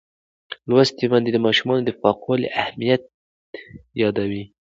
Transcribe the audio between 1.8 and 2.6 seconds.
د پاکوالي